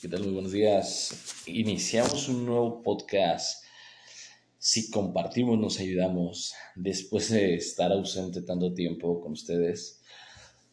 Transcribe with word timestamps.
¿Qué 0.00 0.08
tal? 0.08 0.22
Muy 0.22 0.32
buenos 0.32 0.52
días. 0.52 1.44
Iniciamos 1.46 2.26
un 2.30 2.46
nuevo 2.46 2.82
podcast. 2.82 3.62
Si 4.56 4.90
compartimos, 4.90 5.58
nos 5.58 5.78
ayudamos. 5.78 6.54
Después 6.74 7.28
de 7.28 7.56
estar 7.56 7.92
ausente 7.92 8.40
tanto 8.40 8.72
tiempo 8.72 9.20
con 9.20 9.32
ustedes, 9.32 10.00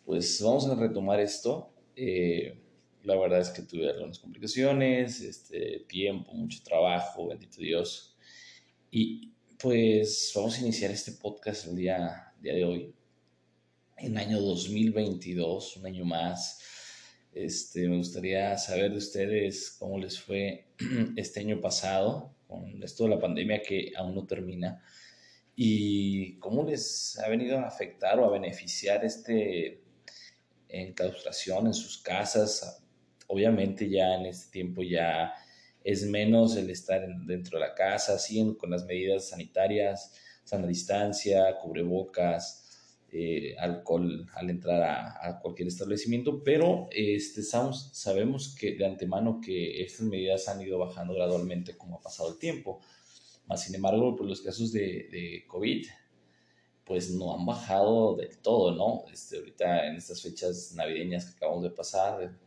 pues 0.06 0.42
vamos 0.42 0.68
a 0.68 0.76
retomar 0.76 1.20
esto. 1.20 1.74
Eh, 1.98 2.58
la 3.04 3.18
verdad 3.18 3.42
es 3.42 3.50
que 3.50 3.64
tuve 3.64 3.90
algunas 3.90 4.18
complicaciones, 4.18 5.20
este, 5.20 5.84
tiempo, 5.90 6.32
mucho 6.32 6.64
trabajo, 6.64 7.28
bendito 7.28 7.58
Dios. 7.58 8.16
Y 8.90 9.34
pues 9.62 10.32
vamos 10.36 10.58
a 10.58 10.62
iniciar 10.62 10.92
este 10.92 11.12
podcast 11.12 11.68
el 11.68 11.76
día, 11.76 12.32
día 12.40 12.54
de 12.54 12.64
hoy, 12.64 12.96
en 13.98 14.18
año 14.18 14.40
2022, 14.40 15.76
un 15.76 15.86
año 15.86 16.06
más 16.06 16.62
este, 17.46 17.88
me 17.88 17.98
gustaría 17.98 18.58
saber 18.58 18.92
de 18.92 18.98
ustedes 18.98 19.76
cómo 19.78 20.00
les 20.00 20.20
fue 20.20 20.68
este 21.16 21.42
año 21.42 21.62
pasado 21.62 22.36
con 22.48 22.82
esto 22.82 23.04
de 23.04 23.12
la 23.12 23.20
pandemia 23.20 23.62
que 23.62 23.92
aún 23.96 24.16
no 24.16 24.26
termina 24.26 24.82
y 25.56 26.38
cómo 26.40 26.64
les 26.64 27.18
ha 27.20 27.28
venido 27.30 27.58
a 27.58 27.68
afectar 27.68 28.20
o 28.20 28.26
a 28.26 28.32
beneficiar 28.32 29.04
este 29.04 29.84
enclaustración 30.70 31.68
en 31.68 31.74
sus 31.74 31.98
casas. 31.98 32.84
Obviamente 33.28 33.90
ya 33.90 34.16
en 34.16 34.28
este 34.28 34.52
tiempo 34.52 34.84
ya 34.84 35.34
es 35.84 36.06
menos 36.06 36.56
el 36.58 36.70
estar 36.70 37.02
dentro 37.26 37.60
de 37.60 37.66
la 37.66 37.74
casa, 37.74 38.20
siguen 38.20 38.56
con 38.56 38.70
las 38.70 38.86
medidas 38.86 39.30
sanitarias, 39.30 40.14
sana 40.44 40.68
distancia, 40.68 41.58
cubrebocas, 41.62 42.67
eh, 43.20 43.56
alcohol 43.58 44.30
al 44.36 44.52
entrar 44.52 44.84
a, 44.84 45.40
cualquier 45.40 45.68
establecimiento, 45.70 46.44
pero 46.44 46.88
este, 46.92 47.42
sabemos, 47.42 48.56
que 48.56 48.76
de 48.76 48.86
antemano 48.86 49.42
que 49.42 49.82
estas 49.82 50.02
medidas 50.02 50.48
han 50.48 50.62
ido 50.62 50.78
bajando 50.78 51.16
gradualmente 51.16 51.76
como 51.76 51.98
ha 51.98 52.02
pasado 52.02 52.30
el 52.30 52.38
tiempo. 52.38 52.80
Más 53.48 53.64
sin 53.64 53.74
embargo, 53.74 54.16
pues 54.16 54.30
los 54.30 54.42
casos 54.42 54.72
de, 54.72 55.44
COVID 55.48 55.88
pues 56.86 57.10
no 57.10 57.34
han 57.34 57.44
bajado 57.44 58.16
del 58.16 58.38
todo, 58.38 58.76
¿no? 58.76 59.12
Este, 59.12 59.38
ahorita 59.38 59.88
en 59.88 59.96
estas 59.96 60.22
fechas 60.22 60.74
navideñas 60.76 61.26
que 61.26 61.38
acabamos 61.38 61.64
de 61.64 61.72
pasar, 61.72 62.38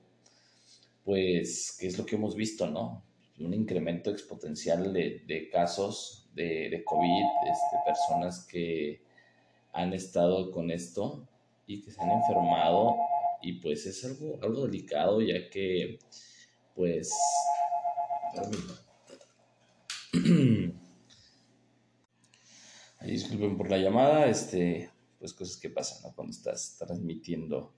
pues, 1.05 1.77
¿qué 1.80 1.89
es 1.89 1.98
lo 1.98 2.06
que 2.06 2.14
hemos 2.14 2.36
visto, 2.36 2.70
no? 2.70 3.05
Un 3.41 3.55
incremento 3.55 4.11
exponencial 4.11 4.92
de, 4.92 5.48
casos 5.50 6.30
de, 6.33 6.70
de 6.70 6.84
COVID, 6.84 7.25
este, 7.50 7.77
personas 7.84 8.47
que 8.47 9.09
han 9.73 9.93
estado 9.93 10.51
con 10.51 10.71
esto 10.71 11.29
y 11.67 11.83
que 11.83 11.91
se 11.91 12.03
han 12.03 12.11
enfermado 12.11 12.97
y 13.43 13.61
pues 13.61 13.87
es 13.87 14.05
algo, 14.05 14.39
algo 14.43 14.67
delicado 14.67 15.21
ya 15.21 15.49
que 15.51 15.99
pues 16.75 17.13
disculpen 23.03 23.57
por 23.57 23.71
la 23.71 23.79
llamada, 23.79 24.29
este, 24.29 24.91
pues 25.19 25.33
cosas 25.33 25.57
que 25.57 25.71
pasan 25.71 26.13
cuando 26.13 26.33
estás 26.33 26.77
transmitiendo 26.79 27.75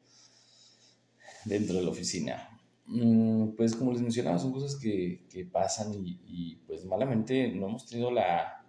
dentro 1.45 1.77
de 1.77 1.83
la 1.83 1.91
oficina. 1.91 2.49
Mm, 2.87 3.51
pues 3.57 3.75
como 3.75 3.93
les 3.93 4.03
mencionaba, 4.03 4.39
son 4.39 4.53
cosas 4.53 4.77
que, 4.77 5.27
que 5.31 5.45
pasan 5.45 5.93
y, 5.95 6.57
pues 6.67 6.85
malamente 6.85 7.49
no 7.49 7.69
hemos 7.69 7.87
tenido 7.87 8.11
la, 8.11 8.67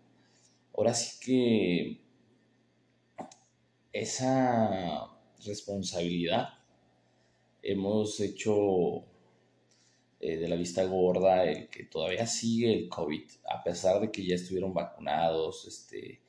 ahora 0.76 0.94
sí 0.94 1.20
que 1.20 2.03
esa 3.94 5.10
responsabilidad 5.46 6.50
hemos 7.62 8.20
hecho 8.20 9.06
eh, 10.20 10.38
de 10.38 10.48
la 10.48 10.56
vista 10.56 10.84
gorda 10.86 11.46
el 11.46 11.70
que 11.70 11.86
todavía 11.86 12.26
sigue 12.26 12.74
el 12.74 12.90
COVID, 12.90 13.24
a 13.50 13.64
pesar 13.64 14.02
de 14.02 14.12
que 14.12 14.26
ya 14.26 14.36
estuvieron 14.36 14.74
vacunados, 14.74 15.66
este, 15.68 16.22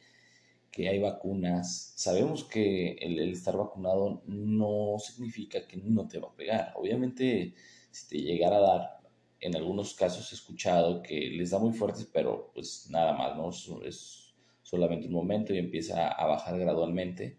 que 0.71 0.89
hay 0.89 0.99
vacunas. 0.99 1.93
Sabemos 1.97 2.45
que 2.45 2.93
el, 3.01 3.19
estar 3.33 3.57
vacunado 3.57 4.23
no 4.27 4.97
significa 4.99 5.67
que 5.67 5.77
no 5.77 6.07
te 6.09 6.19
va 6.19 6.29
a 6.29 6.35
pegar. 6.37 6.73
Obviamente, 6.77 7.55
si 7.91 8.09
te 8.09 8.19
llegara 8.19 8.57
a 8.57 8.61
dar, 8.61 9.01
en 9.41 9.57
algunos 9.57 9.95
casos 9.95 10.33
he 10.33 10.35
escuchado 10.35 11.03
que 11.03 11.31
les 11.31 11.51
da 11.51 11.59
muy 11.59 11.73
fuerte, 11.73 12.05
pero 12.13 12.51
pues 12.55 12.89
nada 12.91 13.13
más, 13.13 13.37
¿no? 13.37 13.83
Es, 13.85 14.24
solamente 14.65 15.07
un 15.07 15.13
momento 15.13 15.55
y 15.55 15.59
empieza 15.59 16.09
a 16.09 16.27
bajar 16.27 16.59
gradualmente 16.59 17.37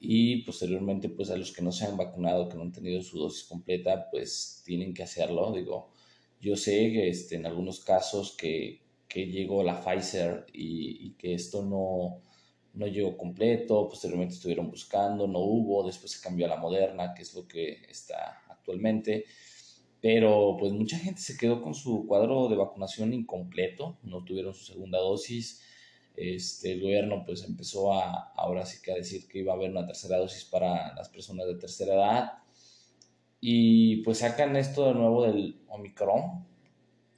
y 0.00 0.42
posteriormente 0.42 1.08
pues 1.08 1.30
a 1.30 1.36
los 1.36 1.52
que 1.52 1.62
no 1.62 1.72
se 1.72 1.86
han 1.86 1.96
vacunado, 1.96 2.48
que 2.48 2.56
no 2.56 2.62
han 2.62 2.72
tenido 2.72 3.00
su 3.02 3.18
dosis 3.18 3.44
completa, 3.44 4.08
pues 4.10 4.62
tienen 4.64 4.92
que 4.92 5.02
hacerlo. 5.02 5.52
Digo, 5.52 5.90
yo 6.40 6.56
sé 6.56 6.92
que 6.92 7.08
este, 7.08 7.36
en 7.36 7.46
algunos 7.46 7.80
casos 7.80 8.36
que, 8.36 8.82
que 9.08 9.26
llegó 9.26 9.62
la 9.62 9.80
Pfizer 9.80 10.46
y, 10.52 11.06
y, 11.06 11.10
que 11.12 11.34
esto 11.34 11.62
no, 11.62 12.20
no 12.74 12.86
llegó 12.86 13.16
completo, 13.16 13.88
posteriormente 13.88 14.34
estuvieron 14.34 14.70
buscando, 14.70 15.26
no 15.26 15.40
hubo, 15.40 15.86
después 15.86 16.12
se 16.12 16.22
cambió 16.22 16.46
a 16.46 16.50
la 16.50 16.56
Moderna, 16.56 17.14
que 17.14 17.22
es 17.22 17.34
lo 17.34 17.46
que 17.48 17.80
está 17.88 18.42
actualmente. 18.48 19.24
Pero 20.00 20.56
pues 20.58 20.72
mucha 20.72 20.98
gente 20.98 21.20
se 21.20 21.38
quedó 21.38 21.62
con 21.62 21.74
su 21.74 22.06
cuadro 22.06 22.48
de 22.48 22.56
vacunación 22.56 23.14
incompleto, 23.14 23.98
no 24.02 24.24
tuvieron 24.24 24.54
su 24.54 24.64
segunda 24.64 24.98
dosis 24.98 25.62
este, 26.16 26.72
el 26.72 26.82
gobierno 26.82 27.22
pues 27.24 27.44
empezó 27.44 27.92
a, 27.92 28.32
ahora 28.36 28.64
sí 28.64 28.78
que 28.82 28.92
a 28.92 28.96
decir 28.96 29.28
que 29.28 29.40
iba 29.40 29.52
a 29.52 29.56
haber 29.56 29.70
una 29.70 29.86
tercera 29.86 30.18
dosis 30.18 30.44
para 30.44 30.94
las 30.94 31.08
personas 31.08 31.46
de 31.46 31.56
tercera 31.56 31.94
edad. 31.94 32.32
Y 33.40 34.02
pues 34.02 34.18
sacan 34.18 34.56
esto 34.56 34.86
de 34.86 34.94
nuevo 34.94 35.24
del 35.24 35.60
Omicron. 35.68 36.46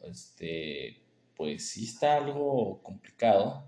Este, 0.03 1.00
pues 1.36 1.70
sí 1.70 1.84
está 1.84 2.16
algo 2.16 2.82
complicado 2.82 3.64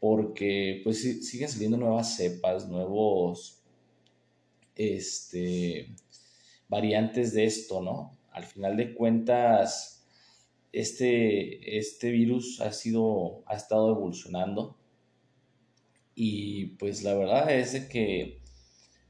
porque 0.00 0.82
pues 0.84 1.00
siguen 1.26 1.48
saliendo 1.48 1.78
nuevas 1.78 2.14
cepas, 2.16 2.68
nuevos 2.68 3.62
este, 4.76 5.94
variantes 6.68 7.32
de 7.32 7.44
esto, 7.44 7.80
¿no? 7.80 8.12
Al 8.32 8.44
final 8.44 8.76
de 8.76 8.94
cuentas, 8.94 9.93
este, 10.74 11.78
este 11.78 12.10
virus 12.10 12.60
ha 12.60 12.72
sido, 12.72 13.44
ha 13.46 13.54
estado 13.54 13.92
evolucionando 13.92 14.76
y 16.16 16.66
pues 16.78 17.04
la 17.04 17.14
verdad 17.14 17.48
es 17.52 17.86
que, 17.86 18.40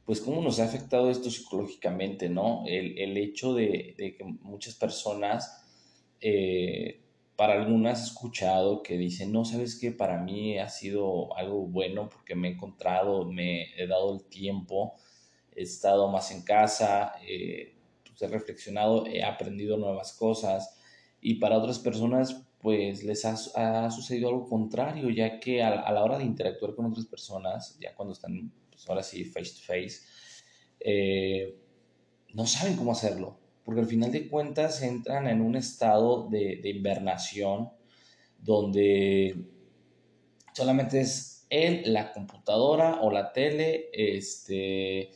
pues 0.04 0.20
cómo 0.20 0.42
nos 0.42 0.60
ha 0.60 0.64
afectado 0.64 1.10
esto 1.10 1.30
psicológicamente, 1.30 2.28
¿no? 2.28 2.64
El, 2.66 3.16
hecho 3.16 3.54
de, 3.54 3.94
que 3.96 4.24
muchas 4.42 4.74
personas, 4.74 5.64
eh, 6.20 7.00
para 7.34 7.54
algunas 7.54 8.02
he 8.02 8.04
escuchado 8.08 8.82
que 8.82 8.98
dicen, 8.98 9.32
no, 9.32 9.46
sabes 9.46 9.78
que 9.78 9.90
para 9.90 10.18
mí 10.18 10.58
ha 10.58 10.68
sido 10.68 11.34
algo 11.36 11.66
bueno 11.66 12.10
porque 12.10 12.34
me 12.34 12.48
he 12.48 12.52
encontrado, 12.52 13.24
me 13.24 13.74
he 13.76 13.86
dado 13.86 14.14
el 14.14 14.24
tiempo, 14.24 14.94
he 15.56 15.62
estado 15.62 16.10
más 16.10 16.30
en 16.30 16.42
casa, 16.42 17.14
eh, 17.26 17.74
pues, 18.06 18.20
he 18.20 18.28
reflexionado, 18.28 19.06
he 19.06 19.24
aprendido 19.24 19.78
nuevas 19.78 20.12
cosas 20.12 20.78
y 21.24 21.36
para 21.36 21.56
otras 21.56 21.78
personas 21.78 22.44
pues 22.60 23.02
les 23.02 23.24
ha, 23.24 23.90
sucedido 23.90 24.28
algo 24.28 24.46
contrario, 24.46 25.08
ya 25.08 25.40
que 25.40 25.62
a, 25.62 25.90
la 25.90 26.04
hora 26.04 26.18
de 26.18 26.24
interactuar 26.24 26.74
con 26.74 26.84
otras 26.84 27.06
personas, 27.06 27.78
ya 27.80 27.94
cuando 27.94 28.12
están 28.12 28.52
pues 28.70 28.86
ahora 28.88 29.02
sí 29.02 29.24
face 29.24 29.52
to 29.54 29.60
face, 29.66 30.00
eh, 30.80 31.58
no 32.34 32.46
saben 32.46 32.76
cómo 32.76 32.92
hacerlo, 32.92 33.38
porque 33.64 33.80
al 33.80 33.86
final 33.86 34.12
de 34.12 34.28
cuentas 34.28 34.82
entran 34.82 35.26
en 35.26 35.40
un 35.40 35.56
estado 35.56 36.28
de, 36.28 36.56
de 36.62 36.68
invernación 36.68 37.70
donde 38.38 39.46
solamente 40.52 41.00
es 41.00 41.46
él, 41.48 41.84
la 41.86 42.12
computadora 42.12 43.00
o 43.00 43.10
la 43.10 43.32
tele, 43.32 43.88
este, 43.94 45.10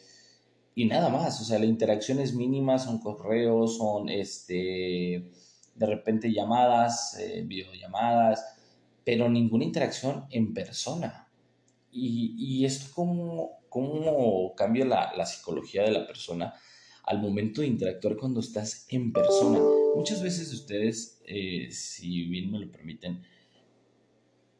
y 0.74 0.86
nada 0.86 1.10
más, 1.10 1.38
o 1.42 1.44
sea, 1.44 1.58
la 1.58 1.66
interacción 1.66 2.18
es 2.18 2.32
mínima, 2.34 2.78
son 2.78 2.98
correos, 2.98 3.76
son, 3.76 4.08
este, 4.08 5.30
de 5.78 5.86
repente 5.86 6.32
llamadas, 6.32 7.16
eh, 7.18 7.42
videollamadas, 7.46 8.44
pero 9.04 9.28
ninguna 9.28 9.64
interacción 9.64 10.26
en 10.30 10.52
persona. 10.52 11.28
Y, 11.90 12.34
y 12.36 12.64
esto 12.64 12.90
cómo, 12.94 13.60
cómo 13.68 14.54
cambia 14.54 14.84
la, 14.84 15.12
la, 15.16 15.24
psicología 15.24 15.84
de 15.84 15.92
la 15.92 16.06
persona 16.06 16.54
al 17.04 17.20
momento 17.20 17.60
de 17.60 17.68
interactuar 17.68 18.16
cuando 18.16 18.40
estás 18.40 18.86
en 18.90 19.12
persona. 19.12 19.60
Muchas 19.94 20.22
veces 20.22 20.52
ustedes, 20.52 21.22
eh, 21.24 21.68
si 21.70 22.24
bien 22.24 22.50
me 22.50 22.58
lo 22.58 22.70
permiten, 22.70 23.22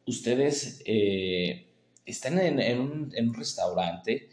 ustedes 0.07 0.81
eh, 0.85 1.67
están 2.05 2.39
en, 2.39 2.59
en, 2.59 2.79
un, 2.79 3.33
restaurante 3.35 4.29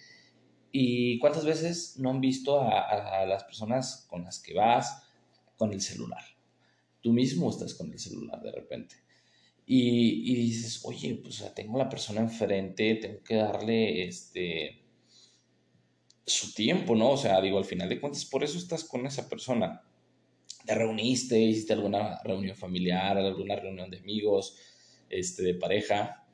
y 0.73 1.19
cuántas 1.19 1.44
veces 1.44 1.97
no 1.99 2.11
han 2.11 2.21
visto 2.21 2.61
a, 2.61 2.81
a 3.21 3.27
las 3.27 3.44
personas 3.44 4.06
con 4.09 4.25
las 4.25 4.39
que 4.39 4.55
vas 4.55 5.03
con 5.59 5.73
el 5.73 5.82
celular 5.82 6.36
tú 7.06 7.12
mismo 7.12 7.49
estás 7.49 7.73
con 7.75 7.93
el 7.93 8.00
celular 8.00 8.43
de 8.43 8.50
repente. 8.50 8.97
Y, 9.64 10.32
y 10.32 10.35
dices, 10.35 10.81
oye, 10.85 11.20
pues 11.23 11.44
tengo 11.55 11.79
la 11.79 11.88
persona 11.88 12.20
enfrente, 12.20 12.97
tengo 12.97 13.23
que 13.23 13.37
darle 13.37 14.08
este 14.08 14.82
su 16.26 16.53
tiempo, 16.53 16.97
¿no? 16.97 17.12
O 17.12 17.17
sea, 17.17 17.41
digo, 17.41 17.58
al 17.58 17.64
final 17.64 17.88
de 17.88 18.00
cuentas, 18.00 18.25
por 18.25 18.43
eso 18.43 18.58
estás 18.58 18.82
con 18.82 19.06
esa 19.06 19.29
persona. 19.29 19.82
te 20.64 20.75
reuniste, 20.75 21.38
hiciste 21.38 21.75
alguna 21.75 22.20
reunión 22.25 22.56
familiar, 22.56 23.17
alguna 23.17 23.55
reunión 23.55 23.88
de 23.88 23.99
amigos, 23.99 24.58
este, 25.08 25.44
de 25.44 25.55
pareja, 25.55 26.26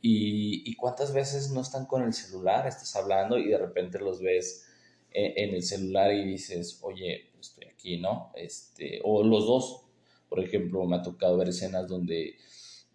y, 0.00 0.76
cuántas 0.76 1.12
veces 1.12 1.50
no 1.50 1.60
están 1.60 1.86
con 1.86 2.04
el 2.04 2.12
celular, 2.12 2.68
estás 2.68 2.94
hablando 2.94 3.36
y 3.36 3.48
de 3.48 3.58
repente 3.58 3.98
los 3.98 4.20
ves 4.20 4.64
en, 5.10 5.54
el 5.54 5.62
celular 5.64 6.14
y 6.14 6.24
dices, 6.24 6.78
oye, 6.82 7.32
estoy 7.40 7.66
aquí, 7.66 7.98
¿no? 7.98 8.30
Este, 8.36 9.00
o 9.02 9.24
los 9.24 9.44
dos, 9.46 9.89
por 10.30 10.40
ejemplo, 10.42 10.86
me 10.86 10.96
ha 10.96 11.02
tocado 11.02 11.36
ver 11.36 11.50
escenas 11.50 11.86
donde 11.86 12.38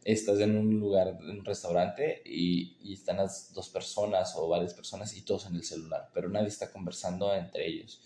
estás 0.04 0.40
en 0.40 0.58
un 0.58 0.80
lugar, 0.80 1.20
en 1.22 1.30
un 1.30 1.46
restaurante 1.46 2.24
y, 2.26 2.78
y, 2.82 2.94
están 2.94 3.18
las 3.18 3.54
dos 3.54 3.70
personas 3.70 4.36
o 4.36 4.48
varias 4.48 4.74
personas 4.74 5.16
y 5.16 5.24
todos 5.24 5.46
en 5.46 5.56
el 5.56 5.64
celular, 5.64 6.10
pero 6.14 6.30
nadie 6.30 6.48
está 6.48 6.72
conversando 6.72 7.36
entre 7.36 7.68
ellos. 7.68 8.02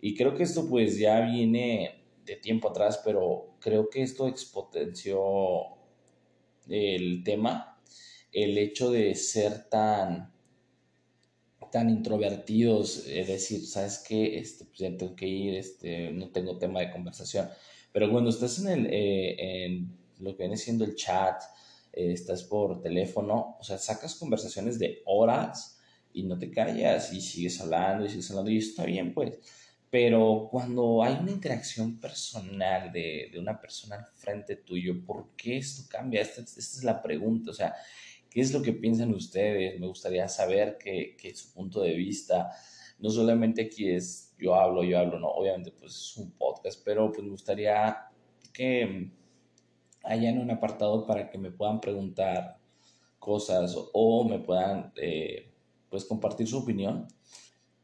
Y 0.00 0.14
creo 0.14 0.34
que 0.34 0.44
esto 0.44 0.66
pues 0.68 0.98
ya 0.98 1.20
viene 1.20 2.04
de 2.24 2.36
tiempo 2.36 2.70
atrás, 2.70 3.00
pero 3.04 3.56
creo 3.60 3.90
que 3.90 4.02
esto 4.02 4.28
expotenció 4.28 5.20
el 6.68 7.22
tema, 7.24 7.80
el 8.32 8.56
hecho 8.58 8.90
de 8.90 9.14
ser 9.14 9.68
tan 9.68 10.32
tan 11.70 11.90
introvertidos, 11.90 13.06
es 13.06 13.28
decir, 13.28 13.66
sabes 13.66 13.98
que 13.98 14.38
este, 14.38 14.64
pues 14.64 14.78
ya 14.78 14.96
tengo 14.96 15.14
que 15.14 15.26
ir, 15.26 15.54
este, 15.54 16.10
no 16.12 16.30
tengo 16.30 16.58
tema 16.58 16.80
de 16.80 16.90
conversación. 16.90 17.48
Pero 17.92 18.10
cuando 18.10 18.30
estás 18.30 18.58
en, 18.60 18.68
el, 18.68 18.86
eh, 18.86 19.64
en 19.64 19.98
lo 20.20 20.36
que 20.36 20.44
viene 20.44 20.56
siendo 20.56 20.84
el 20.84 20.94
chat, 20.94 21.42
eh, 21.92 22.12
estás 22.12 22.42
por 22.44 22.80
teléfono, 22.80 23.56
o 23.58 23.64
sea, 23.64 23.78
sacas 23.78 24.14
conversaciones 24.14 24.78
de 24.78 25.02
horas 25.06 25.78
y 26.12 26.22
no 26.24 26.38
te 26.38 26.50
callas 26.50 27.12
y 27.12 27.20
sigues 27.20 27.60
hablando 27.60 28.04
y 28.04 28.08
sigues 28.08 28.30
hablando 28.30 28.50
y 28.50 28.58
está 28.58 28.84
bien, 28.84 29.14
pues. 29.14 29.38
Pero 29.90 30.48
cuando 30.50 31.02
hay 31.02 31.14
una 31.14 31.30
interacción 31.30 31.98
personal 31.98 32.92
de, 32.92 33.30
de 33.32 33.38
una 33.38 33.58
persona 33.58 33.96
al 33.96 34.06
frente 34.14 34.56
tuyo, 34.56 35.02
¿por 35.04 35.30
qué 35.34 35.56
esto 35.58 35.84
cambia? 35.88 36.20
Esta, 36.20 36.42
esta, 36.42 36.60
es 36.60 36.84
la 36.84 37.02
pregunta, 37.02 37.50
o 37.50 37.54
sea, 37.54 37.74
¿qué 38.28 38.40
es 38.42 38.52
lo 38.52 38.60
que 38.60 38.74
piensan 38.74 39.14
ustedes? 39.14 39.80
Me 39.80 39.86
gustaría 39.86 40.28
saber 40.28 40.76
que, 40.78 41.16
que 41.16 41.34
su 41.34 41.52
punto 41.54 41.80
de 41.80 41.94
vista, 41.94 42.50
no 42.98 43.08
solamente 43.08 43.62
aquí 43.62 43.88
es 43.88 44.27
yo 44.38 44.54
hablo, 44.54 44.84
yo 44.84 44.98
hablo, 44.98 45.18
no, 45.18 45.28
obviamente 45.28 45.72
pues 45.72 45.92
es 45.92 46.16
un 46.16 46.30
podcast, 46.32 46.80
pero 46.84 47.10
pues 47.10 47.22
me 47.22 47.30
gustaría 47.30 47.96
que 48.52 49.10
hayan 50.04 50.38
un 50.38 50.50
apartado 50.50 51.06
para 51.06 51.28
que 51.28 51.38
me 51.38 51.50
puedan 51.50 51.80
preguntar 51.80 52.58
cosas 53.18 53.76
o, 53.92 54.24
me 54.28 54.38
puedan 54.38 54.92
eh, 54.96 55.50
pues 55.90 56.04
compartir 56.04 56.46
su 56.46 56.58
opinión 56.58 57.06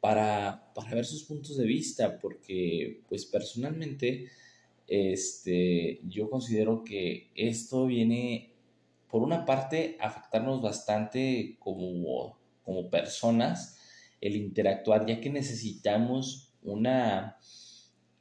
para, 0.00 0.72
para 0.74 0.94
ver 0.94 1.04
sus 1.04 1.24
puntos 1.24 1.56
de 1.56 1.64
vista, 1.64 2.18
porque 2.18 3.02
pues 3.08 3.26
personalmente 3.26 4.28
este, 4.86 6.00
yo 6.06 6.28
considero 6.28 6.84
que 6.84 7.30
esto 7.34 7.86
viene, 7.86 8.52
por 9.10 9.22
una 9.22 9.44
parte, 9.44 9.96
a 10.00 10.08
afectarnos 10.08 10.60
bastante 10.60 11.56
como, 11.58 12.38
como 12.62 12.90
personas, 12.90 13.78
el 14.20 14.36
interactuar, 14.36 15.06
ya 15.06 15.20
que 15.20 15.30
necesitamos 15.30 16.43
una, 16.64 17.38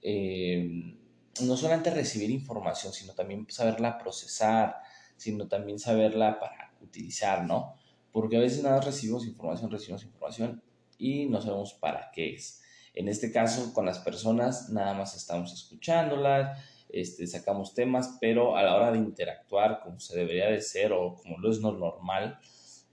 eh, 0.01 0.97
no 1.41 1.57
solamente 1.57 1.89
recibir 1.89 2.29
información, 2.29 2.93
sino 2.93 3.13
también 3.13 3.47
saberla 3.49 3.97
procesar, 3.97 4.75
sino 5.17 5.47
también 5.47 5.79
saberla 5.79 6.39
para 6.39 6.75
utilizar, 6.81 7.45
¿no? 7.45 7.75
Porque 8.11 8.37
a 8.37 8.41
veces 8.41 8.63
nada 8.63 8.81
recibimos 8.81 9.25
información, 9.25 9.71
recibimos 9.71 10.03
información 10.03 10.61
y 10.97 11.25
no 11.25 11.41
sabemos 11.41 11.73
para 11.73 12.11
qué 12.11 12.35
es. 12.35 12.61
En 12.93 13.07
este 13.07 13.31
caso, 13.31 13.73
con 13.73 13.85
las 13.85 13.99
personas, 13.99 14.69
nada 14.69 14.93
más 14.93 15.15
estamos 15.15 15.51
escuchándolas, 15.51 16.59
este, 16.89 17.25
sacamos 17.25 17.73
temas, 17.73 18.17
pero 18.21 18.55
a 18.55 18.61
la 18.61 18.75
hora 18.75 18.91
de 18.91 18.99
interactuar 18.99 19.79
como 19.81 19.99
se 19.99 20.15
debería 20.15 20.47
de 20.47 20.61
ser 20.61 20.93
o 20.93 21.15
como 21.15 21.39
lo 21.39 21.49
es 21.49 21.59
no 21.59 21.71
normal, 21.71 22.37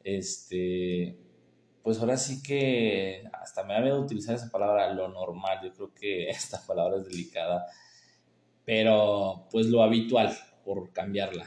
este, 0.03 1.19
pues 1.83 1.99
ahora 1.99 2.17
sí 2.17 2.43
que 2.43 3.25
hasta 3.33 3.65
me 3.65 3.75
ha 3.75 3.81
miedo 3.81 4.01
utilizar 4.01 4.35
esa 4.35 4.51
palabra, 4.51 4.93
lo 4.93 5.09
normal. 5.09 5.61
Yo 5.63 5.73
creo 5.73 5.95
que 5.95 6.29
esta 6.29 6.61
palabra 6.67 6.99
es 6.99 7.07
delicada, 7.07 7.67
pero 8.65 9.47
pues 9.51 9.67
lo 9.67 9.83
habitual, 9.83 10.37
por 10.65 10.93
cambiarla 10.93 11.47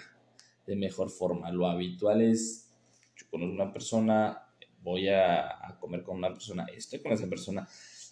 de 0.65 0.75
mejor 0.75 1.09
forma. 1.09 1.51
Lo 1.51 1.67
habitual 1.67 2.21
es, 2.21 2.73
yo 3.15 3.27
conozco 3.29 3.53
una 3.53 3.71
persona, 3.71 4.47
voy 4.81 5.09
a, 5.09 5.77
comer 5.79 6.03
con 6.03 6.17
una 6.17 6.33
persona, 6.33 6.65
estoy 6.75 6.99
con 6.99 7.11
esa 7.11 7.27
persona, 7.27 7.67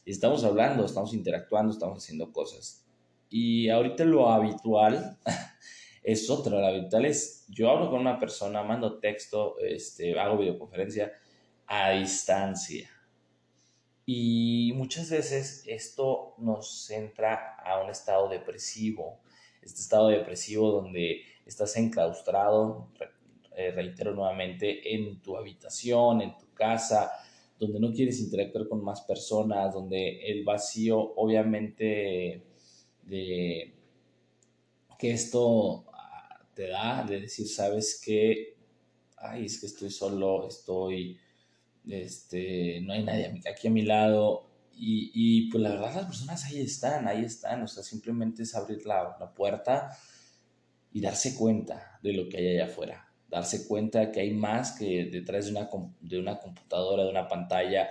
estamos 0.06 0.44
hablando, 0.44 0.86
estamos 0.86 1.14
interactuando, 1.14 1.74
estamos 1.74 2.04
haciendo 2.04 2.32
cosas. 2.32 2.86
Y 3.30 3.70
ahorita 3.70 4.04
lo 4.04 4.30
habitual 4.30 5.18
es 6.04 6.30
otra, 6.30 6.60
lo 6.60 6.68
habitual 6.68 7.06
es, 7.06 7.46
yo 7.50 7.70
hablo 7.70 7.90
con 7.90 8.02
una 8.02 8.20
persona, 8.20 8.64
mando 8.64 9.00
texto, 9.00 9.58
este, 9.60 10.20
hago 10.20 10.38
videoconferencia 10.38 11.12
a 11.74 11.92
distancia. 11.92 12.90
Y 14.06 14.74
muchas 14.76 15.10
veces 15.10 15.64
esto 15.66 16.36
nos 16.38 16.90
entra 16.90 17.56
a 17.64 17.82
un 17.82 17.90
estado 17.90 18.28
depresivo, 18.28 19.22
este 19.62 19.80
estado 19.80 20.10
depresivo 20.10 20.70
donde 20.70 21.22
estás 21.46 21.78
enclaustrado, 21.78 22.90
eh, 23.56 23.72
reitero 23.72 24.14
nuevamente, 24.14 24.94
en 24.94 25.22
tu 25.22 25.38
habitación, 25.38 26.22
en 26.22 26.38
tu 26.38 26.54
casa, 26.54 27.10
donde 27.58 27.80
no 27.80 27.94
quieres 27.94 28.20
interactuar 28.20 28.68
con 28.68 28.84
más 28.84 29.00
personas, 29.04 29.74
donde 29.74 30.30
el 30.30 30.44
vacío 30.44 31.00
obviamente 31.16 32.44
de 33.04 33.74
que 35.00 35.12
esto 35.12 35.86
ah, 35.94 36.38
te 36.54 36.68
da, 36.68 37.06
de 37.06 37.22
decir, 37.22 37.48
sabes 37.48 38.02
que, 38.04 38.58
ay, 39.16 39.46
es 39.46 39.58
que 39.58 39.68
estoy 39.68 39.90
solo, 39.90 40.50
estoy, 40.50 41.18
este, 41.88 42.82
no 42.82 42.94
hay 42.94 43.04
nadie 43.04 43.42
aquí 43.52 43.68
a 43.68 43.72
mi 43.72 43.84
lado, 43.84 44.48
y, 44.74 45.12
y, 45.14 45.50
pues 45.52 45.62
la 45.62 45.70
verdad 45.70 45.94
las 45.96 46.06
personas 46.06 46.46
ahí 46.46 46.60
están, 46.60 47.08
ahí 47.08 47.24
están, 47.24 47.62
o 47.62 47.68
sea, 47.68 47.84
simplemente 47.84 48.44
es 48.44 48.56
abrir 48.56 48.86
la, 48.86 49.16
la 49.20 49.34
puerta 49.34 49.96
y 50.92 51.02
darse 51.02 51.36
cuenta 51.36 52.00
de 52.02 52.14
lo 52.14 52.28
que 52.30 52.38
hay 52.38 52.48
allá 52.56 52.66
afuera 52.66 53.12
darse 53.32 53.66
cuenta 53.66 54.12
que 54.12 54.20
hay 54.20 54.34
más 54.34 54.74
que 54.74 55.06
detrás 55.06 55.46
de 55.46 55.52
una, 55.52 55.70
de 56.02 56.20
una 56.20 56.38
computadora, 56.38 57.04
de 57.04 57.10
una 57.10 57.28
pantalla, 57.28 57.90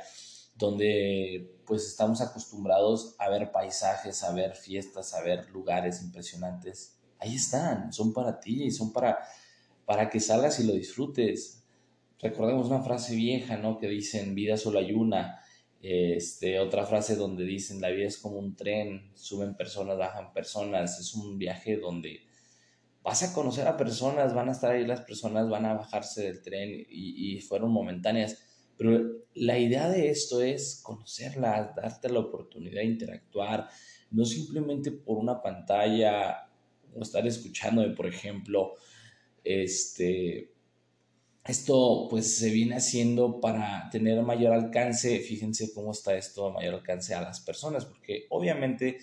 donde 0.55 1.63
pues 1.67 1.87
estamos 1.87 2.21
acostumbrados 2.21 3.17
a 3.19 3.31
ver 3.31 3.51
paisajes, 3.51 4.23
a 4.23 4.33
ver 4.33 4.55
fiestas, 4.55 5.15
a 5.15 5.23
ver 5.23 5.49
lugares 5.51 6.03
impresionantes. 6.03 6.99
Ahí 7.19 7.37
están, 7.37 7.91
son 7.93 8.13
para 8.13 8.39
ti, 8.39 8.71
son 8.71 8.93
para, 8.93 9.19
para 9.87 10.11
que 10.11 10.21
salgas 10.21 10.61
y 10.61 10.67
lo 10.67 10.75
disfrutes. 10.75 11.60
Recordemos 12.23 12.67
una 12.67 12.83
frase 12.83 13.17
vieja, 13.17 13.57
¿no? 13.57 13.79
Que 13.79 13.89
dicen, 13.89 14.35
vida 14.35 14.57
solo 14.57 14.79
hay 14.79 14.93
una. 14.93 15.41
Este, 15.83 16.59
otra 16.59 16.85
frase 16.85 17.17
donde 17.17 17.45
dicen, 17.45 17.81
la 17.81 17.89
vida 17.89 18.07
es 18.07 18.19
como 18.19 18.39
un 18.39 18.55
tren, 18.55 19.11
suben 19.15 19.57
personas, 19.57 19.97
bajan 19.97 20.33
personas, 20.35 21.01
es 21.01 21.15
un 21.15 21.39
viaje 21.39 21.79
donde 21.79 22.21
vas 23.03 23.23
a 23.23 23.33
conocer 23.33 23.67
a 23.67 23.79
personas, 23.79 24.35
van 24.35 24.51
a 24.51 24.53
estar 24.53 24.73
ahí 24.73 24.87
las 24.87 25.01
personas, 25.01 25.49
van 25.49 25.65
a 25.65 25.75
bajarse 25.75 26.25
del 26.25 26.43
tren 26.43 26.87
y, 26.89 27.41
fueron 27.41 27.71
momentáneas. 27.71 28.47
Pero 28.77 29.25
la 29.35 29.59
idea 29.59 29.89
de 29.89 30.11
esto 30.11 30.43
es 30.43 30.81
conocerlas, 30.83 31.75
darte 31.75 32.11
la 32.11 32.21
oportunidad 32.21 32.83
de 32.83 32.87
interactuar, 32.87 33.69
no 34.11 34.25
simplemente 34.27 34.91
por 34.91 35.17
una 35.17 35.41
pantalla 35.41 36.51
o 36.95 37.03
estar 37.03 37.27
escuchándome, 37.27 37.95
por 37.95 38.07
ejemplo. 38.07 38.75
Este, 39.43 40.53
esto 41.45 42.07
pues 42.11 42.37
se 42.37 42.51
viene 42.51 42.77
haciendo 42.77 43.41
para 43.41 43.89
tener 43.91 44.23
mayor 44.23 44.53
alcance, 44.53 45.21
fíjense 45.21 45.73
cómo 45.73 45.93
está 45.93 46.17
esto, 46.17 46.51
mayor 46.51 46.75
alcance 46.75 47.15
a 47.15 47.23
las 47.23 47.41
personas, 47.41 47.85
porque 47.85 48.27
obviamente 48.31 48.99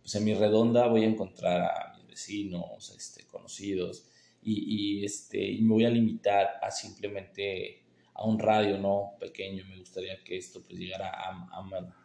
pues 0.00 0.14
en 0.16 0.24
mi 0.24 0.34
redonda 0.34 0.88
voy 0.88 1.04
a 1.04 1.06
encontrar 1.06 1.60
a 1.60 1.98
vecinos, 2.08 2.94
este, 2.96 3.24
conocidos, 3.26 4.08
y, 4.44 5.04
este, 5.04 5.38
y 5.38 5.62
me 5.62 5.74
voy 5.74 5.84
a 5.84 5.90
limitar 5.90 6.58
a 6.60 6.70
simplemente 6.70 7.84
a 8.14 8.26
un 8.26 8.38
radio 8.38 8.76
no 8.76 9.14
pequeño. 9.20 9.64
Me 9.66 9.78
gustaría 9.78 10.22
que 10.24 10.36
esto 10.36 10.62
pues 10.62 10.78
llegara 10.78 11.10
a, 11.10 11.48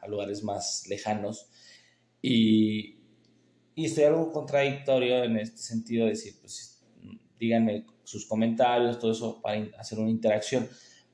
a, 0.01 0.07
lugares 0.07 0.43
más 0.43 0.85
lejanos. 0.87 1.49
Y, 2.21 2.99
y, 3.73 3.85
estoy 3.85 4.03
algo 4.03 4.31
contradictorio 4.31 5.23
en 5.23 5.37
este 5.37 5.57
sentido 5.57 6.05
de 6.05 6.11
decir, 6.11 6.35
pues 6.39 6.76
díganme 7.39 7.85
sus 8.03 8.25
comentarios, 8.25 8.99
todo 8.99 9.11
eso 9.11 9.41
para 9.41 9.67
hacer 9.77 9.99
una 9.99 10.09
interacción. 10.09 10.67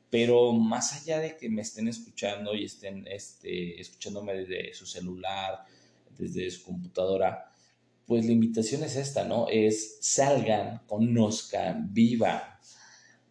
Pero 0.09 0.53
más 0.53 0.93
allá 0.93 1.19
de 1.19 1.35
que 1.35 1.49
me 1.49 1.63
estén 1.63 1.87
escuchando 1.87 2.53
y 2.53 2.65
estén 2.65 3.07
este, 3.07 3.81
escuchándome 3.81 4.33
desde 4.35 4.73
su 4.73 4.85
celular, 4.85 5.65
desde 6.17 6.49
su 6.51 6.63
computadora, 6.63 7.51
pues 8.05 8.25
la 8.25 8.31
invitación 8.31 8.83
es 8.83 8.95
esta, 8.95 9.25
¿no? 9.25 9.47
Es 9.49 9.97
salgan, 10.01 10.83
conozcan, 10.85 11.93
vivan, 11.93 12.41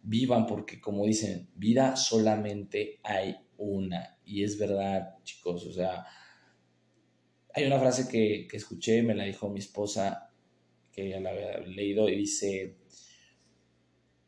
vivan, 0.01 0.45
porque 0.45 0.81
como 0.81 1.05
dicen, 1.05 1.49
vida 1.55 1.95
solamente 1.95 2.99
hay 3.03 3.37
una. 3.57 4.17
Y 4.25 4.43
es 4.43 4.57
verdad, 4.57 5.15
chicos, 5.23 5.65
o 5.65 5.71
sea, 5.71 6.05
Hay 7.55 7.65
una 7.65 7.79
frase 7.79 8.07
que, 8.09 8.47
que 8.49 8.57
escuché, 8.57 9.03
me 9.03 9.13
la 9.13 9.25
dijo 9.25 9.47
mi 9.49 9.59
esposa, 9.59 10.32
que 10.93 11.09
ya 11.09 11.19
la 11.19 11.31
había 11.31 11.57
leído, 11.59 12.07
y 12.07 12.15
dice, 12.15 12.77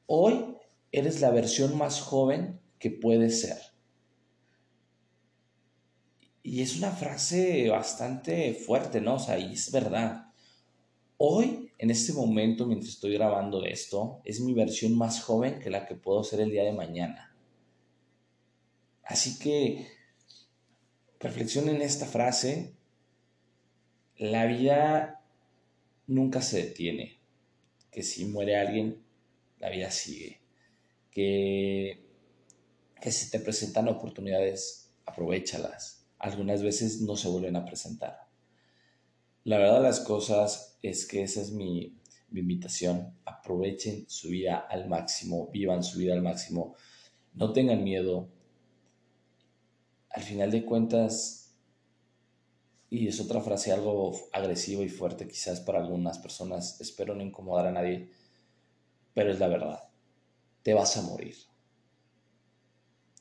hoy 0.08 0.58
eres 0.92 1.22
la 1.22 1.30
versión 1.30 1.78
más 1.78 2.02
joven 2.02 2.60
que 2.80 2.90
puedes 2.90 3.42
ser. 3.42 3.58
Y 6.44 6.62
es 6.62 6.78
una 6.78 6.92
frase 6.92 7.70
bastante 7.70 8.54
fuerte, 8.54 9.02
¿no? 9.02 9.16
O 9.16 9.20
sea, 9.20 9.40
y 9.40 9.54
es 9.54 9.72
verdad. 9.72 10.32
Hoy, 11.18 11.72
en 11.78 11.90
este 11.90 12.14
momento, 12.14 12.68
mientras 12.68 12.94
estoy 12.94 13.14
grabando 13.14 13.64
esto, 13.66 14.22
es 14.26 14.42
mi 14.42 14.54
versión 14.54 14.96
más 14.96 15.24
joven 15.24 15.60
que 15.60 15.70
la 15.70 15.86
que 15.88 15.96
puedo 15.96 16.24
ser 16.24 16.42
el 16.42 16.52
día 16.52 16.64
de 16.64 16.74
mañana. 16.74 17.36
Así 19.04 19.40
que 19.40 19.88
reflexionen 21.20 21.78
en 21.78 21.82
esta 21.82 22.06
frase. 22.06 22.76
La 24.18 24.46
vida 24.46 25.15
nunca 26.08 26.42
se 26.42 26.64
detiene. 26.64 27.20
Que 27.92 28.04
si 28.04 28.26
muere 28.26 28.58
alguien, 28.58 29.04
la 29.60 29.70
vida 29.70 29.92
sigue. 29.92 30.42
Que, 31.12 32.04
que 33.02 33.12
si 33.12 33.32
te 33.32 33.40
presentan 33.40 33.88
oportunidades, 33.88 34.92
aprovechalas 35.06 35.96
algunas 36.26 36.64
veces 36.64 37.02
no 37.02 37.16
se 37.16 37.28
vuelven 37.28 37.56
a 37.56 37.66
presentar. 37.66 38.28
La 39.44 39.60
verdad 39.60 39.78
de 39.78 39.84
las 39.84 40.00
cosas 40.00 40.80
es 40.82 41.06
que 41.06 41.24
esa 41.24 41.42
es 41.42 41.52
mi, 41.52 42.00
invitación. 42.34 43.16
Aprovechen 43.26 44.06
su 44.10 44.30
vida 44.30 44.58
al 44.58 44.90
máximo, 44.90 45.50
vivan 45.54 45.84
su 45.84 46.00
vida 46.00 46.14
al 46.14 46.22
máximo, 46.22 46.76
no 47.34 47.54
tengan 47.54 47.84
miedo. 47.84 48.28
Al 50.10 50.24
final 50.24 50.52
de 50.52 50.66
cuentas, 50.66 51.45
y 52.96 53.08
es 53.10 53.20
otra 53.20 53.42
frase 53.42 53.74
algo 53.74 54.18
agresiva 54.32 54.84
y 54.84 54.90
fuerte 54.90 55.28
quizás 55.28 55.60
para 55.60 55.80
algunas 55.80 56.18
personas, 56.18 56.80
espero 56.80 57.14
no 57.14 57.24
incomodar 57.24 57.68
a 57.68 57.72
nadie, 57.72 58.10
pero 59.14 59.32
es 59.32 59.40
la 59.40 59.48
verdad. 59.48 59.90
Te 60.64 60.74
vas 60.74 60.96
a 60.96 61.02
morir. 61.02 61.36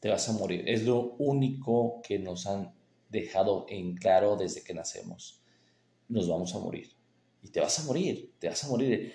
Te 0.01 0.09
vas 0.09 0.29
a 0.29 0.33
morir. 0.33 0.63
Es 0.69 0.85
lo 0.85 1.15
único 1.19 2.01
que 2.03 2.19
nos 2.19 2.47
han 2.47 2.73
dejado 3.09 3.67
en 3.69 3.97
claro 3.97 4.37
desde 4.37 4.63
que 4.63 4.75
nacemos. 4.75 5.43
Nos 6.09 6.29
vamos 6.29 6.55
a 6.55 6.61
morir. 6.61 6.93
Y 7.43 7.49
te 7.49 7.61
vas 7.61 7.79
a 7.81 7.83
morir, 7.85 8.33
te 8.39 8.49
vas 8.49 8.63
a 8.65 8.69
morir. 8.69 9.13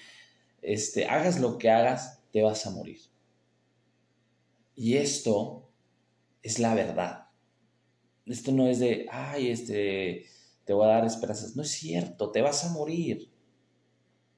Este, 0.61 1.05
hagas 1.05 1.39
lo 1.39 1.57
que 1.57 1.69
hagas, 1.69 2.21
te 2.31 2.41
vas 2.41 2.65
a 2.65 2.71
morir. 2.71 2.99
Y 4.75 4.97
esto 4.97 5.69
es 6.43 6.59
la 6.59 6.75
verdad. 6.75 7.29
Esto 8.25 8.51
no 8.51 8.67
es 8.67 8.79
de, 8.79 9.07
ay, 9.09 9.49
este, 9.49 10.25
te 10.69 10.73
voy 10.75 10.85
a 10.85 10.89
dar 10.89 11.05
esperanzas. 11.05 11.55
No 11.55 11.63
es 11.63 11.71
cierto, 11.71 12.29
te 12.29 12.43
vas 12.43 12.63
a 12.63 12.69
morir. 12.69 13.33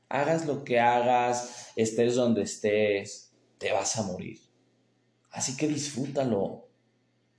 Hagas 0.07 0.45
lo 0.45 0.63
que 0.63 0.79
hagas, 0.79 1.73
estés 1.75 2.15
donde 2.15 2.43
estés, 2.43 3.33
te 3.57 3.73
vas 3.73 3.97
a 3.97 4.03
morir. 4.03 4.39
Así 5.29 5.57
que 5.57 5.67
disfrútalo, 5.67 6.69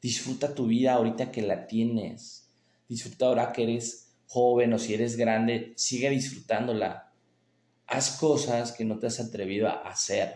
Disfruta 0.02 0.54
tu 0.54 0.66
vida 0.66 0.92
ahorita 0.92 1.32
que 1.32 1.40
la 1.40 1.66
tienes. 1.66 2.52
Disfruta 2.87 3.28
ahora 3.28 3.50
que 3.50 3.62
eres 3.62 4.12
joven 4.26 4.75
o 4.75 4.78
si 4.78 4.92
eres 4.92 5.16
grande, 5.16 5.72
sigue 5.75 6.11
disfrutándola. 6.11 7.14
Haz 7.87 8.18
cosas 8.18 8.72
que 8.72 8.84
no 8.84 8.99
te 8.99 9.06
has 9.06 9.20
atrevido 9.20 9.68
a 9.68 9.88
hacer. 9.88 10.34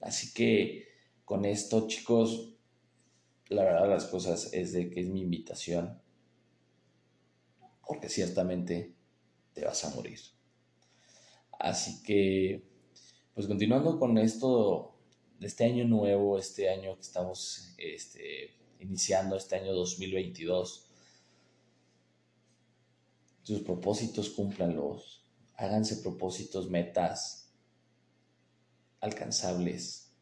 Así 0.00 0.32
que 0.32 0.88
con 1.26 1.44
esto, 1.44 1.86
chicos, 1.86 2.54
la 3.48 3.62
verdad 3.64 3.82
de 3.82 3.88
las 3.88 4.06
cosas 4.06 4.54
es 4.54 4.72
de 4.72 4.88
que 4.88 5.00
es 5.00 5.08
mi 5.08 5.20
invitación. 5.20 6.02
Porque 7.94 8.08
ciertamente 8.08 8.92
te 9.52 9.64
vas 9.64 9.84
a 9.84 9.94
morir. 9.94 10.18
Así 11.60 12.02
que, 12.02 12.64
pues 13.34 13.46
continuando 13.46 14.00
con 14.00 14.18
esto 14.18 14.96
este 15.40 15.64
año 15.64 15.84
nuevo, 15.86 16.36
este 16.36 16.68
año 16.70 16.96
que 16.96 17.02
estamos 17.02 17.72
este, 17.78 18.50
iniciando, 18.80 19.36
este 19.36 19.54
año 19.54 19.72
2022. 19.72 20.90
Sus 23.44 23.60
propósitos 23.60 24.30
cúmplanlos, 24.30 25.24
háganse 25.54 25.98
propósitos, 25.98 26.68
metas 26.68 27.52
alcanzables. 29.00 30.12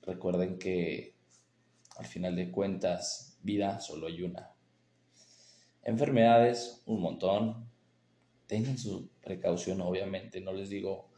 Recuerden 0.00 0.58
que 0.58 1.16
al 1.96 2.06
final 2.06 2.34
de 2.34 2.50
cuentas, 2.50 3.38
vida 3.42 3.78
solo 3.78 4.06
hay 4.06 4.22
una. 4.22 4.53
Enfermedades, 5.84 6.82
un 6.86 7.00
montón. 7.00 7.68
Tengan 8.46 8.78
su 8.78 9.10
precaución, 9.22 9.80
obviamente. 9.80 10.40
No 10.40 10.52
les 10.52 10.70
digo 10.70 11.10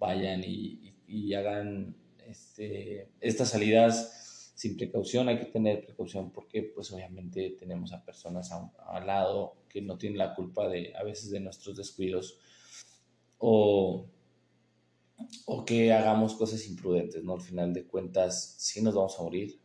vayan 0.00 0.42
y, 0.44 1.34
hagan 1.34 1.94
este, 2.26 3.10
estas 3.20 3.50
salidas 3.50 4.52
sin 4.54 4.76
precaución, 4.76 5.28
hay 5.28 5.38
que 5.38 5.46
tener 5.46 5.84
precaución 5.84 6.32
porque 6.32 6.62
pues 6.62 6.92
obviamente 6.92 7.56
tenemos 7.58 7.92
a 7.92 8.04
personas 8.04 8.50
al 8.52 9.06
lado 9.06 9.56
que 9.68 9.80
no 9.80 9.96
tienen 9.96 10.18
la 10.18 10.34
culpa 10.34 10.68
de 10.68 10.92
a 10.96 11.02
veces 11.02 11.30
de 11.30 11.40
nuestros 11.40 11.76
descuidos 11.76 12.38
o, 13.38 14.06
o 15.46 15.64
que 15.64 15.92
hagamos 15.92 16.34
cosas 16.34 16.66
imprudentes, 16.66 17.24
¿no? 17.24 17.34
Al 17.34 17.40
final 17.40 17.72
de 17.72 17.86
cuentas 17.86 18.56
sí 18.58 18.82
nos 18.82 18.94
vamos 18.94 19.18
a 19.18 19.22
morir, 19.22 19.58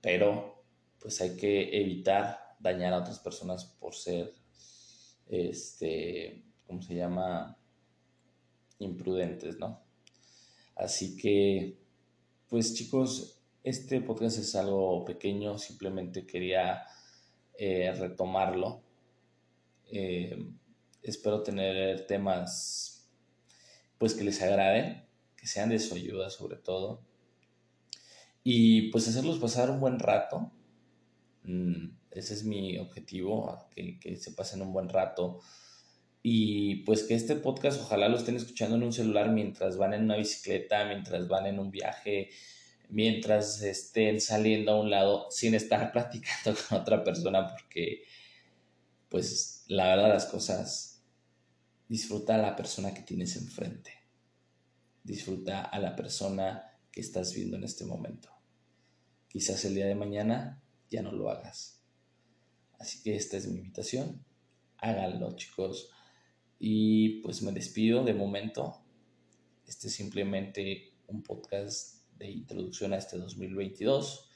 pero 0.00 0.62
pues 1.00 1.20
hay 1.20 1.36
que 1.36 1.80
evitar 1.80 2.38
dañar 2.60 2.92
a 2.92 2.98
otras 2.98 3.18
personas 3.18 3.64
por 3.64 3.94
ser, 3.94 4.34
este, 5.28 6.44
¿cómo 6.66 6.82
se 6.82 6.94
llama? 6.94 7.56
Imprudentes, 8.78 9.58
¿no? 9.58 9.82
Así 10.76 11.16
que, 11.16 11.78
pues 12.48 12.74
chicos, 12.74 13.40
este 13.64 14.00
podcast 14.00 14.38
es 14.38 14.54
algo 14.54 15.04
pequeño, 15.04 15.58
simplemente 15.58 16.26
quería 16.26 16.84
eh, 17.58 17.92
retomarlo. 17.92 18.80
Eh, 19.90 20.50
espero 21.02 21.42
tener 21.42 22.06
temas, 22.06 23.10
pues 23.98 24.14
que 24.14 24.24
les 24.24 24.40
agraden, 24.40 25.04
que 25.36 25.46
sean 25.46 25.70
de 25.70 25.78
su 25.78 25.94
ayuda 25.94 26.30
sobre 26.30 26.56
todo. 26.56 27.02
Y 28.44 28.90
pues 28.92 29.08
hacerlos 29.08 29.38
pasar 29.38 29.70
un 29.70 29.80
buen 29.80 29.98
rato. 29.98 30.50
Mm, 31.42 31.97
ese 32.10 32.34
es 32.34 32.44
mi 32.44 32.78
objetivo, 32.78 33.68
que, 33.74 33.98
que 33.98 34.16
se 34.16 34.32
pasen 34.32 34.62
un 34.62 34.72
buen 34.72 34.88
rato 34.88 35.40
y 36.22 36.76
pues 36.84 37.04
que 37.04 37.14
este 37.14 37.36
podcast 37.36 37.80
ojalá 37.80 38.08
lo 38.08 38.16
estén 38.16 38.36
escuchando 38.36 38.76
en 38.76 38.82
un 38.82 38.92
celular 38.92 39.30
mientras 39.30 39.76
van 39.76 39.94
en 39.94 40.04
una 40.04 40.16
bicicleta, 40.16 40.84
mientras 40.84 41.28
van 41.28 41.46
en 41.46 41.58
un 41.58 41.70
viaje, 41.70 42.30
mientras 42.88 43.62
estén 43.62 44.20
saliendo 44.20 44.72
a 44.72 44.80
un 44.80 44.90
lado 44.90 45.30
sin 45.30 45.54
estar 45.54 45.92
platicando 45.92 46.58
con 46.68 46.80
otra 46.80 47.04
persona 47.04 47.46
porque 47.48 48.02
pues 49.08 49.64
la 49.68 49.88
verdad 49.88 50.08
las 50.08 50.26
cosas 50.26 51.02
disfruta 51.88 52.34
a 52.34 52.38
la 52.38 52.56
persona 52.56 52.92
que 52.92 53.02
tienes 53.02 53.36
enfrente. 53.36 53.92
Disfruta 55.02 55.62
a 55.62 55.78
la 55.78 55.96
persona 55.96 56.78
que 56.92 57.00
estás 57.00 57.32
viendo 57.32 57.56
en 57.56 57.64
este 57.64 57.86
momento. 57.86 58.28
Quizás 59.28 59.64
el 59.64 59.74
día 59.74 59.86
de 59.86 59.94
mañana 59.94 60.62
ya 60.90 61.00
no 61.00 61.12
lo 61.12 61.30
hagas. 61.30 61.77
Así 62.78 63.02
que 63.02 63.16
esta 63.16 63.36
es 63.36 63.48
mi 63.48 63.58
invitación. 63.58 64.24
Háganlo, 64.78 65.34
chicos 65.36 65.90
y 66.58 67.20
pues 67.20 67.42
me 67.42 67.52
despido 67.52 68.04
de 68.04 68.14
momento. 68.14 68.82
Este 69.66 69.88
es 69.88 69.94
simplemente 69.94 70.94
un 71.06 71.22
podcast 71.22 72.08
de 72.16 72.30
introducción 72.30 72.92
a 72.92 72.98
este 72.98 73.18
2022. 73.18 74.30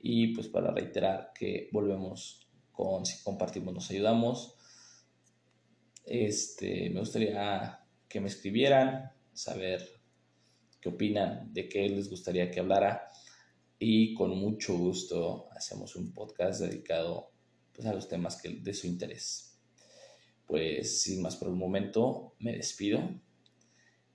Y 0.00 0.28
pues 0.34 0.48
para 0.48 0.70
reiterar 0.70 1.32
que 1.38 1.68
volvemos 1.72 2.48
con 2.72 3.04
si 3.04 3.22
compartimos 3.22 3.74
nos 3.74 3.90
ayudamos. 3.90 4.54
Este, 6.04 6.88
me 6.90 7.00
gustaría 7.00 7.84
que 8.08 8.20
me 8.20 8.28
escribieran, 8.28 9.10
saber 9.32 9.86
qué 10.80 10.88
opinan, 10.88 11.52
de 11.52 11.68
qué 11.68 11.88
les 11.88 12.08
gustaría 12.08 12.50
que 12.50 12.60
hablara. 12.60 13.10
Y 13.78 14.14
con 14.14 14.30
mucho 14.38 14.76
gusto 14.78 15.48
hacemos 15.52 15.96
un 15.96 16.12
podcast 16.12 16.60
dedicado 16.60 17.32
pues, 17.78 17.88
a 17.88 17.94
los 17.94 18.08
temas 18.08 18.42
que, 18.42 18.50
de 18.50 18.74
su 18.74 18.86
interés 18.86 19.48
pues 20.48 21.02
sin 21.02 21.20
más 21.20 21.36
por 21.36 21.48
el 21.48 21.54
momento, 21.54 22.34
me 22.40 22.54
despido 22.54 23.20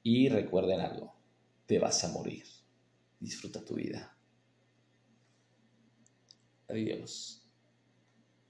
y 0.01 0.27
recuerden 0.29 0.81
algo, 0.81 1.15
te 1.67 1.77
vas 1.77 2.03
a 2.03 2.11
morir. 2.11 2.43
Disfruta 3.19 3.63
tu 3.63 3.75
vida. 3.75 4.17
Adiós. 6.67 7.42